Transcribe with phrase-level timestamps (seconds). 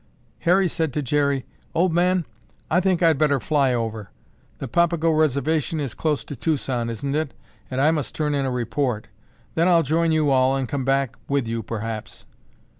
[0.39, 1.45] Harry said to Jerry,
[1.75, 2.25] "Old man,
[2.71, 4.09] I think I'd better fly over.
[4.57, 7.35] The Papago reservation is close to Tucson, isn't it,
[7.69, 9.09] and I must turn in a report.
[9.53, 12.25] Then I'll join you all and come back with you perhaps."